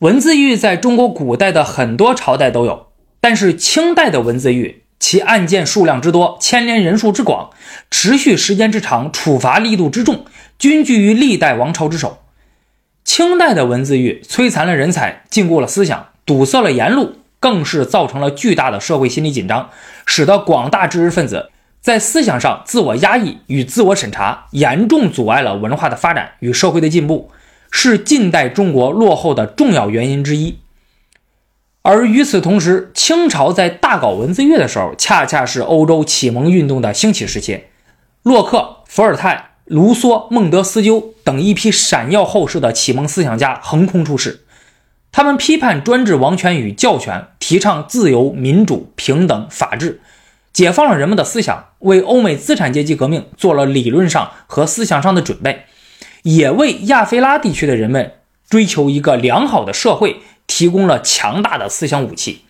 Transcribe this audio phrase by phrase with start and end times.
[0.00, 2.86] 文字狱在中国古代的很多朝代都有，
[3.20, 7.50] 但是清代的文字狱，其案件数量之多，牵连人数之广，
[7.90, 10.24] 持续时间之长，处罚力度之重，
[10.58, 12.20] 均居于历代王朝之首。
[13.04, 19.68] 清代的文字狱摧残了人才，禁锢了思想，堵塞了言路，更是造成了巨大的社会心理紧张，
[20.06, 21.50] 使得广大知识分子
[21.82, 27.30] 在思想上自我压抑与自我审查，严重阻碍了文化的发展与社会的进步，
[27.70, 30.58] 是近代中国落后的重要原因之一。
[31.82, 37.64] 而与此同时，清朝在大搞文字狱的时候，恰恰是欧洲启蒙运动的兴起时期，
[38.22, 39.46] 洛克、伏尔泰。
[39.70, 44.40] 卢梭、孟德斯鸠等一批闪耀后世的启蒙思想家横空出世，
[45.12, 50.00] 他们批判专制王权与教权，提倡自由、民主、平等、法治，
[50.52, 55.66] 解放了人们的思想，为欧美资产阶级革命做了理论上和思想上的准备，
[56.22, 58.14] 也为亚非拉地区的人们
[58.48, 62.44] 追求一个良好的社会提供了强大的思想武器。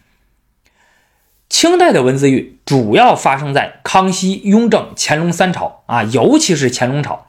[1.49, 7.27] 清代的文字狱主要发生在康熙、雍正、乾隆三朝啊，尤其是乾隆朝。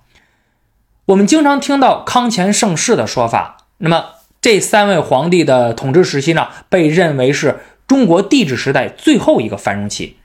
[1.06, 4.06] 我们经常听到康乾盛世的说法，那么
[4.40, 10.18] 这三位皇帝的统治时期呢，被认为是中国帝制时代最后一个繁荣期。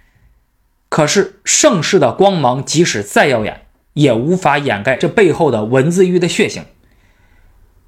[0.88, 3.65] 可是盛世的光芒即使再耀眼，
[3.96, 6.60] 也无法掩盖这背后的文字狱的血腥。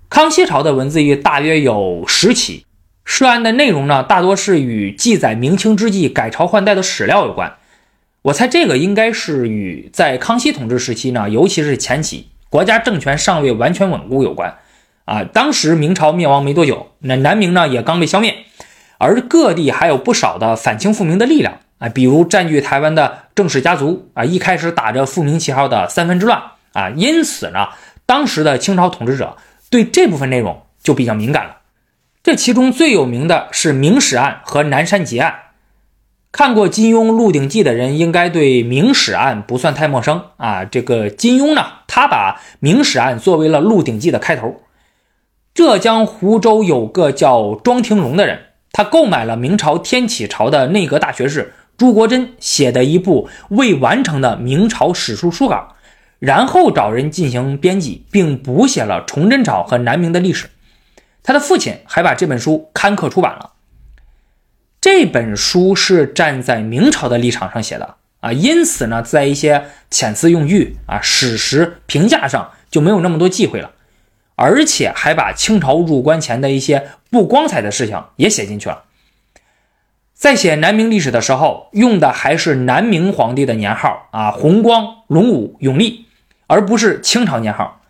[0.09, 2.65] 康熙朝的文字狱大约有十起。
[3.05, 7.57] 涉案的内容呢，大多是与记载明清之际改朝换代的史料有关。
[8.23, 14.57] 我猜这个应该是与在康熙统治时期呢，尤其是前期国家政权尚未完全稳固有关。
[15.05, 18.35] 啊，当时明朝灭亡没多久，那南明呢也刚被消灭，
[18.99, 27.69] 而各地还有不少的反清复明的力量啊，比如占据台湾的郑氏家族啊，一开始打着复明旗号的三藩之乱啊，因此呢，
[28.05, 29.37] 当时的清朝统治者
[29.71, 31.59] 对这部分内容就比较敏感了。
[32.25, 35.33] 这其中最有名的是明史案和南山集案。
[36.33, 40.65] 看过金庸《鹿鼎记》的人，应该对明史案不算太陌生啊。
[40.65, 44.63] 这个金庸呢，他把明史案作为了《鹿鼎记》的开头。
[45.55, 48.41] 浙江湖州有个叫庄廷荣的人，
[48.73, 55.77] 他购买了明朝天启朝的内阁大学士朱国珍写的一部未完成的明朝史书书稿，
[56.19, 60.51] 然后找人进行编辑，并补写了崇祯朝和南明的历史。
[61.23, 63.53] 他的父亲还把这本书刊刻出版了。
[64.81, 73.71] 这本书是站在明朝的立场上写的啊，因此呢，在一些遣词用句啊、史实评价上就没有那么多忌讳了，
[74.35, 78.83] 而且还把清朝入关前的一些不光彩的事情也写进去了。
[80.19, 86.07] 在写南明历史的时候，用的还是南明皇帝的年号啊，弘光、隆武、永历，
[86.49, 87.81] 而不是清朝年号。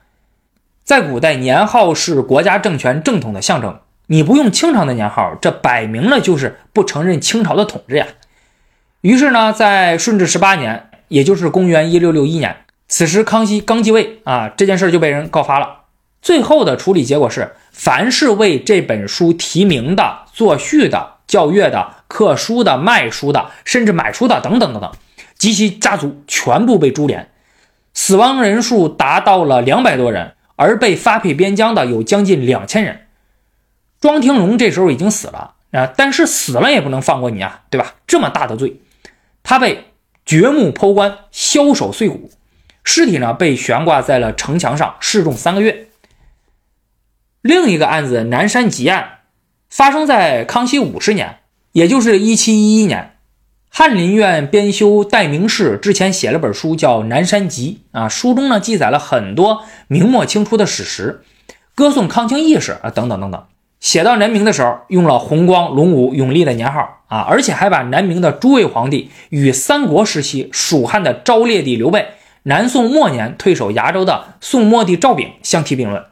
[0.85, 3.81] 在古代，年号是国家政权正统的象征。
[4.09, 8.07] 你不用清朝的年号，这摆明了就是不承认清朝的统治呀。
[9.01, 12.55] 于是呢，在顺治十八年，也就是公元一六六一年，
[12.89, 15.85] 此时康熙刚继位啊，这件事就被人告发了。
[16.21, 24.91] 最后的处理结果是，凡是为这本书题名的、作序的、教乐的、刻书的、卖书的，甚至买书的等等等等，
[25.37, 27.31] 及其家族全部被株连，
[27.95, 30.35] 死亡人数达到了两百多人。
[30.61, 33.07] 而被发配边疆的有将近两千人。
[34.01, 37.95] 庄廷荣这时候已经死了啊，但是死了也不能放过你啊，对吧？
[38.09, 38.81] 这么大的罪，
[39.45, 39.93] 他被
[40.27, 42.33] 掘墓剖棺，削首碎骨，
[42.83, 45.91] 尸体呢被悬挂在了城墙上示众三个月。
[47.41, 49.18] 另一个案子南山集案，
[49.71, 51.41] 发生在康熙五十年，
[51.73, 53.13] 也就是一七一一年。
[53.71, 61.23] 翰林院编修戴名士之前写了本书，叫《南山集》啊，书中呢记载了很多明末清初的史实，
[61.75, 63.45] 歌颂康清义士啊，等等等等。
[63.79, 72.09] 写到南明的时候，用了弘光、隆武、永历的年号啊，而且还把南明的诸位皇帝与三国时期蜀汉的昭烈帝刘备、
[72.45, 76.03] 南宋末年退守崖州的宋末帝赵昺相提并论。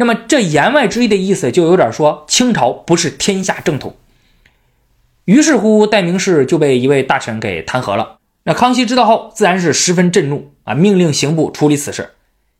[0.00, 3.96] 那么这言外之意的意思，就有点说清朝不是天下正统。
[5.24, 8.18] 于是乎，戴名士就被一位大臣给弹劾了。
[8.44, 12.10] 那康熙知道后，自然是十分震怒啊，命令刑部处理此事。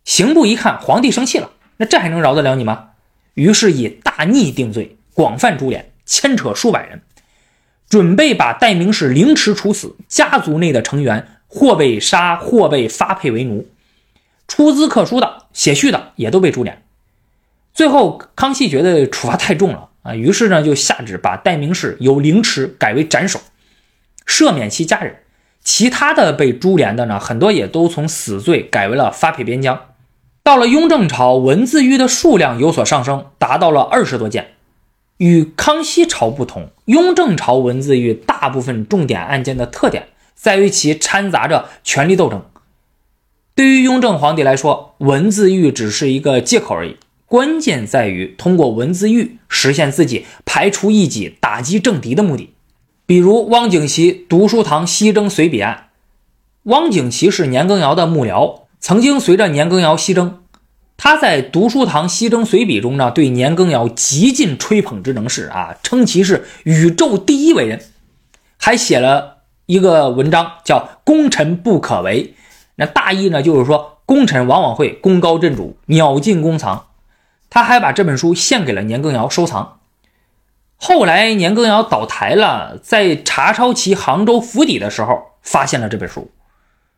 [0.05, 2.89] 刑部一看，皇帝生气了，那这还能饶得了你吗？
[3.35, 7.03] 于是以大逆定罪，广泛株连，牵扯数百人，
[7.89, 9.95] 准备把戴名士凌迟处死。
[10.09, 13.69] 家族内的成员或被杀，或被发配为奴。
[14.49, 16.83] 出资刻书的、写序的也都被株连。
[17.79, 19.91] 最后，康熙觉得处罚太重了。
[20.03, 23.39] 啊，于是呢，就下旨把戴名士由凌迟改为斩首，
[24.27, 25.19] 赦免其家人。
[25.63, 29.81] 其他的被株连的呢，很多也都从死罪改为了发配边疆。
[30.43, 34.55] 到了雍正朝，文字狱的数量有所上升，达到了二十多件。
[35.19, 42.45] 与康熙朝不同，雍正朝文字狱大部分重点案件的特点在于其掺杂着权力斗争。
[43.55, 46.97] 对于雍正皇帝来说，文字狱只是一个借口而已，
[47.29, 52.55] 关键在于通过文字狱实现自己排除异己、打击政敌的目的。
[53.05, 55.89] 比如汪景祺读书堂西征随笔案，
[56.63, 60.43] 汪景祺是年羹尧的幕僚，曾经随着年羹尧西征。
[60.97, 67.83] 他在读书堂西征随笔中呢，对年羹尧极尽吹捧之能事啊，称其是宇宙第一伟人，
[68.57, 72.25] 还写了一个文章叫《功臣不可为》。
[72.77, 76.87] 那大意呢，就是说功臣往往会功高震主，鸟尽弓藏。
[77.51, 79.81] 他还把这本书献给了年羹尧收藏。
[80.77, 86.31] 后来年羹尧倒台了，在查抄其杭州府邸的时候，发现了这本书。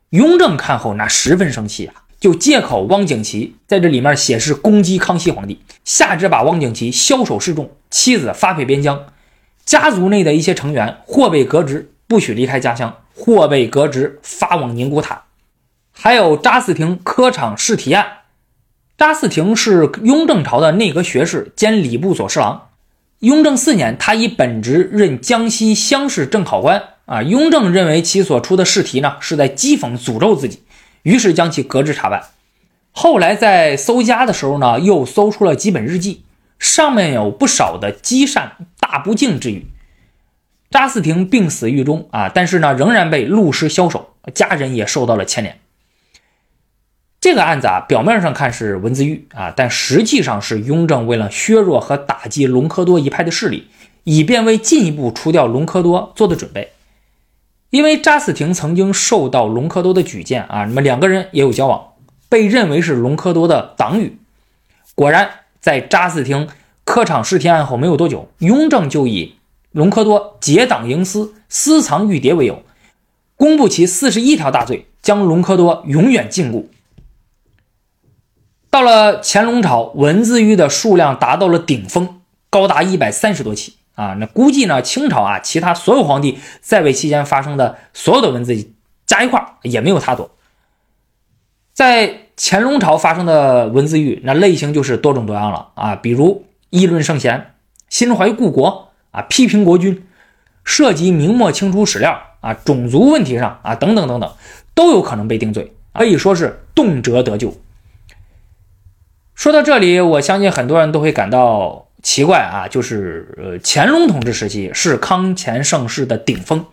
[0.09, 9.05] 雍正看后那十分生气啊，就借口汪景祺在这里面写诗攻击康熙皇帝，下旨把汪景祺枭首示众，妻子发配边疆，
[9.65, 15.23] 家族内的一些成员或被革职，不许离开家乡，或被革职发往宁古塔。
[15.91, 18.05] 还有查斯廷科场试题案，
[19.01, 22.67] 查嗣庭是雍正朝的内阁学士兼礼部左侍郎。
[23.21, 26.83] 雍正四年，他以本职任江西乡试正考官。
[27.05, 30.61] 啊，雍正认为其所出的试题呢是在讥讽诅咒自己，
[31.01, 32.25] 于是将其革职查办。
[32.91, 36.21] 后来在搜家的时候呢，又搜出了几本日记，
[36.59, 39.65] 上面有不少的积善大不敬之语。
[40.69, 45.57] 查嗣庭病死狱中啊，但是呢，仍然被戮师枭首，家人也受到了牵连。
[47.21, 53.67] 这个案子啊，表面上看是文字狱啊，但实际上是雍正为了削弱和打击隆科多一派的势力，
[54.03, 56.71] 以便为进一步除掉隆科多做的准备。
[57.69, 61.89] 因为查嗣庭曾经受到隆科多的举荐啊，那么两个人也有交往，
[62.27, 64.17] 被认为是隆科多的党羽。
[64.95, 65.29] 果然，
[65.59, 66.49] 在查嗣庭
[66.83, 69.35] 科场试听案后没有多久，雍正就以
[69.71, 72.63] 隆科多结党营私、私藏玉牒为由，
[73.35, 76.65] 公布其四十一条大罪，将隆科多永远禁锢。
[78.71, 84.15] 到了乾隆朝，文字狱的数量达到了顶峰，高达一百三十多起啊！
[84.17, 88.69] 那估计呢，清朝啊，其他所有皇帝在位期间发生的所有的文字
[89.05, 90.31] 加一块也没有他多。
[91.73, 95.95] 在乾隆朝发生的文字狱，那类型就是多种多样了啊！
[95.97, 97.55] 比如议论圣贤、
[97.89, 100.07] 心怀故国啊、批评国君、
[100.63, 104.31] 涉及明末清初史料啊、种族问题上啊等等等等，
[104.73, 107.53] 都有可能被定罪，可以说是动辄得咎。
[109.41, 116.63] 说到这里，我相信很多人都会感到奇怪啊，就是呃，乾隆统治时期是康乾盛世的顶峰，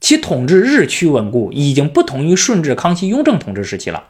[0.00, 4.02] 其统治日趋稳固，已经不同于顺治、康熙、雍正统治时期了。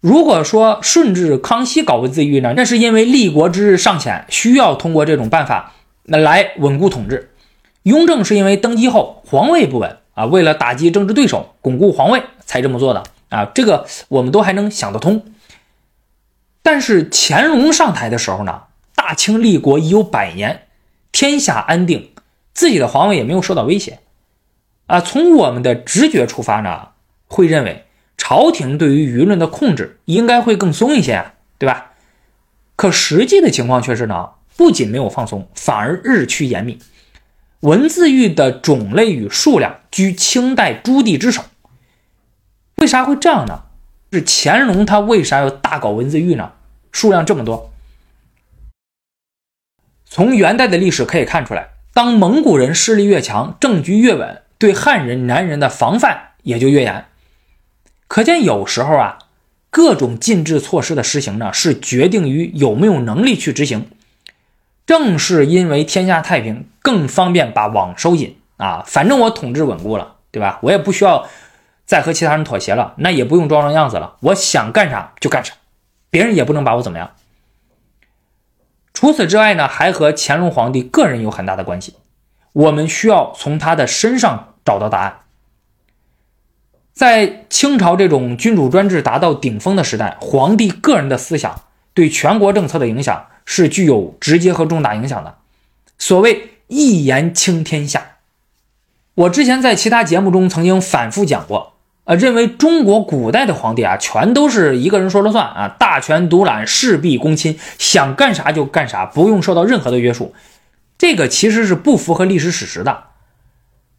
[0.00, 5.74] 如果说顺治、康熙搞文字狱呢，那是因为立国之日尚浅，需要通过这种办法
[6.04, 7.26] 那来稳固统治；
[7.82, 15.22] 雍正是因为登基后皇位不稳啊，为了打击政治对手、巩固皇位才这么做的啊，这个我们都还能想得通。
[16.62, 18.64] 但是乾隆上台的时候呢，
[18.94, 20.68] 大清立国已有百年，
[21.12, 22.10] 天下安定，
[22.52, 24.00] 自己的皇位也没有受到威胁，
[24.86, 26.88] 啊，从我们的直觉出发呢，
[27.26, 31.92] 会认为朝廷对于舆论的控制应该会更松一些，对吧？
[32.76, 36.78] 可实际的情况却是呢，不仅没有放松，反而日趋严密，
[37.60, 41.42] 文字狱的种类与数量居清代朱棣之首。
[42.76, 43.62] 为啥会这样呢？
[44.10, 46.52] 是乾隆他为啥要大搞文字狱呢？
[46.90, 47.70] 数量这么多，
[50.06, 57.04] 从元代的历史可以看出来，当蒙古人势力越强，政局越稳，对汉人男人的防范也就越严。
[58.06, 59.18] 可见有时候啊，
[59.68, 63.90] 各种禁制措施的实行呢，是决定于有没有能力去执行。
[64.86, 70.58] 正是因为天下太平，更方便把网收紧啊，反正我统治稳固了，对吧？
[70.62, 71.28] 我也不需要
[71.88, 75.54] 再和其他人妥协了，那也不用装装样子了，我想干啥就干啥。
[76.10, 77.12] 别人也不能把我怎么样。
[78.92, 81.94] 除此之外呢，还和乾隆皇帝个人有很大的关系。
[82.52, 85.20] 我们需要从他的身上找到答案。
[86.92, 91.62] 在清朝这种君主专制达到顶峰的时代，皇帝个人的思想
[91.94, 95.38] 对全国政策的影响是具有直接和重大影响的。
[95.96, 98.16] 所谓一言倾天下，
[99.14, 101.76] 我之前在其他节目中曾经反复讲过。
[102.08, 110.34] 呃，认为中国古代的皇帝啊，全都是一个人说了算啊，大权独揽，事必躬亲，想干啥就干啥，不用受到任何的约束。
[110.96, 113.04] 这个其实是不符合历史史实的。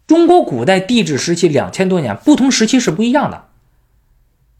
[0.08, 3.44] 中国古代帝制时期两千多年，不同时期是不一样的。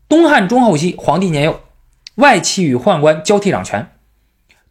[0.08, 1.60] 东汉中后期，皇帝年幼，
[2.16, 3.86] 外戚与宦官交替掌权；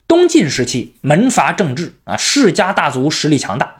[0.06, 3.78] 东晋时期门阀政治啊，世家大族实力强大。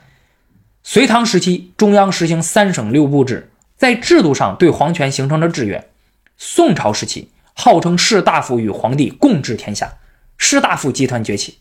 [0.83, 5.89] 隋唐时期，中央实行三省六部制，在制度上对皇权形成了制约。
[6.35, 9.93] 宋朝时期，号称士大夫与皇帝共治天下，
[10.37, 11.59] 士大夫集团崛起。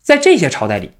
[0.00, 0.92] 在这些朝代里，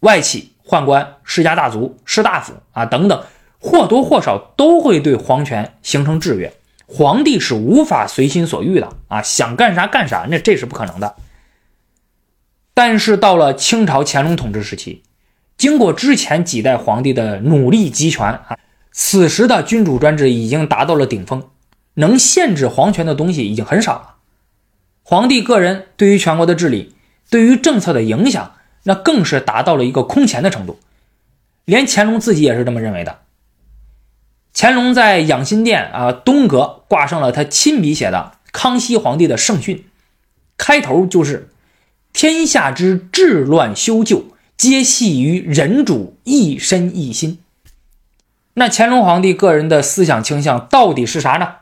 [0.00, 3.24] 外戚、宦官、世家大族、士大夫啊等等，
[3.60, 6.52] 或多或少都会对皇权形成制约。
[6.88, 11.14] 皇帝是无法随心所欲的啊，想干啥干啥，那这是不可能的。
[12.74, 15.04] 但是到了清朝乾隆统治时期，
[15.56, 18.58] 经过之前几代皇帝的努力集权啊，
[18.92, 21.48] 此时的君主专制已经达到了顶峰，
[21.94, 24.14] 能限制皇权的东西已经很少了。
[25.02, 26.94] 皇帝个人对于全国的治理，
[27.30, 30.78] 对于政策的影响，那更是达到了一个空前的程度。
[31.64, 33.20] 连乾隆自己也是这么认为的。
[34.54, 39.84] 乾隆在养心殿啊东阁挂上了他亲笔写的康熙皇帝的圣训，
[40.58, 41.48] 开头就是
[42.12, 47.38] “天下之治乱修旧，皆系于人主一身一心”。
[48.54, 51.56] 那乾隆皇帝个人的思想倾向到底是啥呢？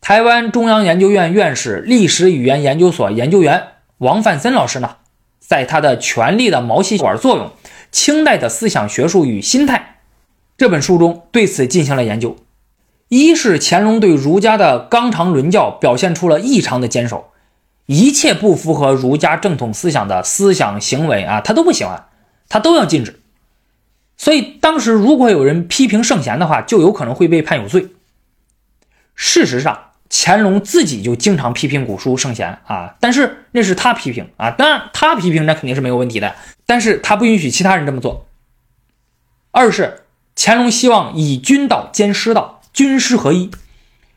[0.00, 3.68] 台湾中央研究院院士、历史语言研究所研究员
[3.98, 4.96] 王范森老师呢，
[5.38, 7.50] 在他的《权力的毛细管作用：
[7.90, 9.76] 清代的思想学术与心态》。
[10.56, 12.36] 这本书中对此进行了研究，
[13.08, 17.30] 一是乾隆对儒家的纲常伦教表现出了异常的坚守，
[17.86, 22.06] 一切不符合儒家正统思想的思想行为啊，他都不喜欢，
[22.48, 23.17] 他都要禁止。
[24.18, 27.88] 所以当时如果有人批评圣贤的话，就有可能会被判有罪。
[29.14, 36.34] 事实上，乾隆自己就经常批评古书圣贤啊，但是那是他批评啊，当然他批评那肯定是没有问题的，
[36.66, 38.26] 但是他不允许其他人这么做。
[39.52, 40.02] 二是。
[40.40, 43.50] 乾隆希望以君道兼师道，军师合一。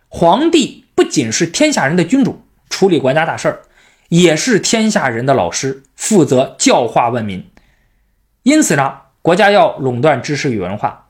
[0.08, 3.62] 皇帝不仅是天下人的君主，处理国家大事儿，
[4.10, 7.50] 也是天下人的老师，负责教化万民。
[8.44, 11.08] 因此呢，国家要垄断知识与文化，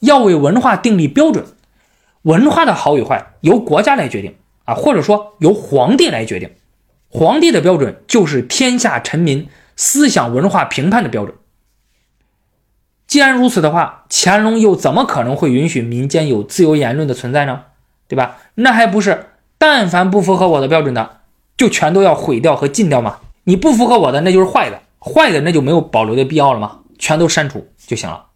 [0.00, 1.44] 要为文化订立标准。
[2.22, 6.50] 文化的好与坏由国家来决定啊，或者说由皇帝来决定。
[7.08, 11.34] 皇帝的标准就是天下臣民思想文化评判的标准。
[13.06, 17.64] 既然如此的话，乾隆又怎么可能会允许民间有自由言论的存在呢？
[18.08, 18.38] 对吧？
[18.56, 19.26] 那还不是
[19.58, 21.20] 但凡不符合我的标准的，
[21.56, 23.20] 就全都要毁掉和禁掉吗？
[23.44, 26.80] 你不符合我的，那就是坏的，坏的那就没有保留的必要了吗？
[27.04, 28.28] 全都删除就行了，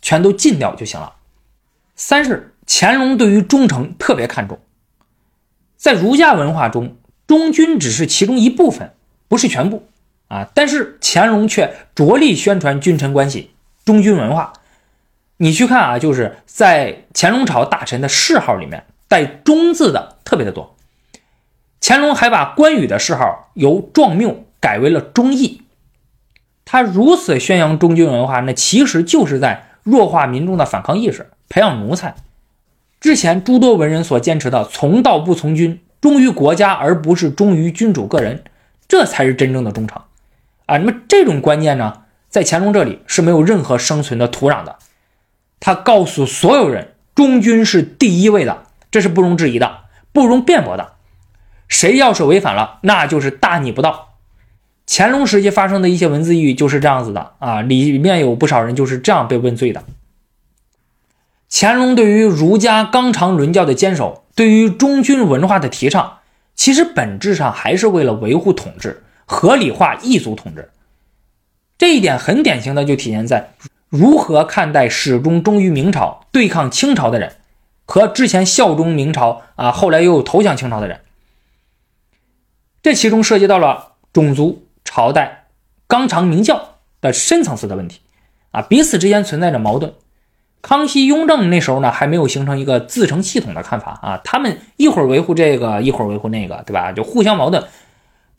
[0.00, 1.16] 全都禁掉就行了。
[1.94, 4.58] 三是乾隆对于忠诚特别看重，
[5.76, 8.94] 在儒家文化中，忠君只是其中一部分，
[9.28, 9.86] 不是全部
[10.28, 10.48] 啊。
[10.54, 13.50] 但是乾隆却着力宣传君臣关系。
[13.84, 14.54] 忠君文化，
[15.36, 20.74] 你去看啊，就是在乾隆朝大臣的谥号里面带“忠”字的特别的多。
[21.82, 25.60] 乾隆还把关羽的谥号由壮缪改为了忠义。
[26.64, 32.14] 他如此宣扬忠君文化，那其实就是在弱化民众的反抗意识，培养奴才。
[33.00, 38.44] 之前诸多文人所坚持的“从道不从君，忠于国家而不是忠于君主个人”，
[38.88, 40.00] 这才是真正的忠诚
[40.66, 40.78] 啊。
[40.78, 42.00] 那么这种观念呢？
[42.30, 44.76] 在乾隆这里是没有任何生存的土壤的，
[45.60, 50.94] 他告诉所有人，忠君是第一位的，这是不容置疑的，不容辩驳的。
[51.68, 54.13] 谁要是违反了，那就是大逆不道。
[54.86, 59.84] 乾隆时期发生的一些文字狱就是这样子的啊，里面有不少人就是这样被问罪的。
[61.50, 66.18] 乾隆对于儒家纲常伦教的坚守，对于忠君文化的提倡，
[66.54, 70.70] 其实本质上还是为了维护统治，合理化异族统治。
[71.78, 73.54] 这一点很典型的就体现在
[73.88, 77.36] 如何看待始终忠于明朝、对抗清朝的人，
[77.86, 81.00] 和之前效忠明朝啊，后来又投降清朝的人。
[82.82, 84.63] 这其中涉及到了种族、
[84.94, 85.46] 朝代、
[85.88, 87.98] 纲常名教的深层次的问题
[88.52, 89.92] 啊，彼此之间存在着矛盾。
[90.62, 96.92] 康熙、雍正那时候呢，还没有形成一个自成系统的看法啊，他们一会儿维护这个，一会儿维护那个，对吧？
[96.92, 97.64] 就互相矛盾。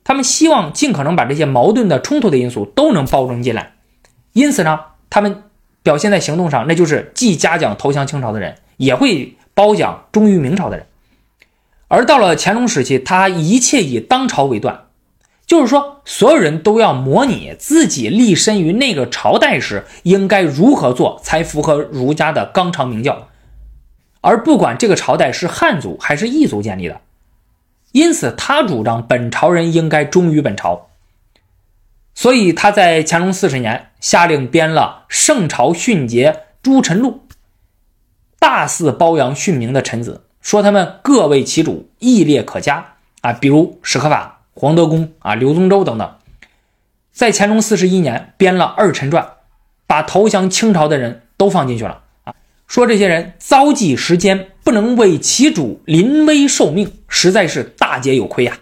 [0.06, 3.74] 他们希望尽可能把这些矛盾的冲突的因素都能包容进来，
[4.32, 5.44] 因此呢，他们
[5.84, 10.88] 表现在行动上，那就是既嘉奖投降清朝的人，也会褒奖忠于明朝的人。
[11.90, 14.85] 而到了乾隆时期，他一切以当朝为断，
[15.48, 23.28] 就是说，所有人都要模拟自己立身于那个朝代时应该如何做才符合儒家的纲常名教，
[24.22, 27.00] 而不管这个朝代是汉族还是异族建立的。
[27.92, 30.90] 因此，他主张本朝人应该忠于本朝，
[32.16, 37.22] 所以他在乾隆四十年下令编了《圣朝训节诸臣录》，
[38.40, 43.32] 大肆褒扬训明的臣子，说他们各为其主，义烈可嘉啊。
[43.32, 46.16] 比如史可法、黄德功啊、刘宗周等等，
[47.12, 49.24] 在乾隆四十一年编了《二臣传》，
[49.86, 52.34] 把投降清朝的人都放进去了啊，
[52.66, 58.60] 说这些人遭际时间不能为其主临危受命，实在是大节有亏呀。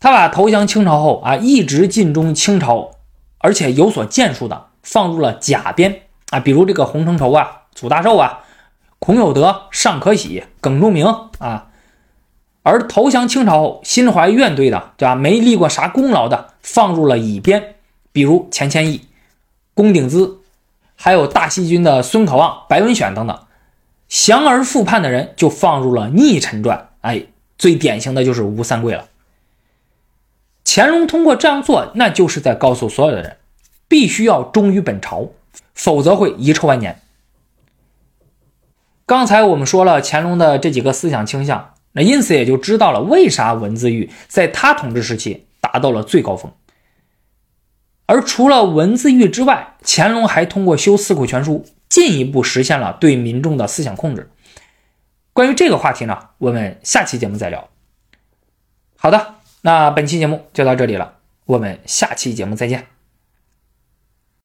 [0.00, 2.92] 他把投降清朝后啊，一直尽忠清朝，
[3.36, 8.40] 而且有所建树的，放入了甲编啊，比如这个洪承畴啊、祖大寿啊、
[9.00, 11.04] 孔有德、尚可喜、耿仲明
[11.40, 11.68] 啊。
[12.66, 15.14] 而投降清朝后心怀怨怼的，对吧？
[15.14, 17.76] 没立过啥功劳的，放入了乙编，
[18.10, 19.02] 比如钱谦益、
[19.72, 20.38] 龚鼎孳，
[20.96, 23.38] 还有大西军的孙可望、白文选等等。
[24.08, 29.06] 降而复叛的人就放入了逆臣传，哎，最典型的就是吴三桂了。
[30.64, 33.36] 乾隆通过这样做，那就是在告诉所有的人，
[33.86, 35.28] 必须要忠于本朝，
[35.72, 37.00] 否则会遗臭万年。
[39.06, 41.74] 刚才我们说了乾隆的这几个思想倾向。
[41.96, 46.52] 那因此也就知道了为啥文字狱在他统治时期达到了最高峰。
[48.04, 54.30] 而除了文字狱之外，乾隆还通过修《四库全书》进一步实现了对民众的思想控制。
[55.32, 57.68] 关于这个话题呢，我们下期节目再聊。
[58.98, 61.14] 好的，那本期节目就到这里了，
[61.46, 62.95] 我们下期节目再见。